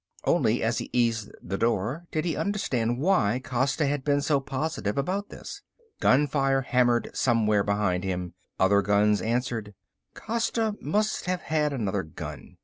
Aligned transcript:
Only 0.25 0.63
as 0.63 0.79
he 0.79 0.89
eased 0.91 1.29
the 1.43 1.59
door 1.59 2.07
did 2.11 2.25
he 2.25 2.35
understand 2.35 2.97
why 2.97 3.39
Costa 3.43 3.85
had 3.85 4.03
been 4.03 4.19
so 4.21 4.39
positive 4.39 4.97
about 4.97 5.29
this. 5.29 5.61
Gunfire 5.99 6.61
hammered 6.61 7.11
somewhere 7.13 7.63
behind 7.63 8.03
him; 8.03 8.33
other 8.59 8.81
guns 8.81 9.21
answered. 9.21 9.75
Costa 10.15 10.73
must 10.81 11.25
have 11.25 11.41
had 11.43 11.71
another 11.71 12.01
gun. 12.01 12.57